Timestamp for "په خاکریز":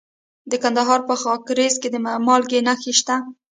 1.09-1.73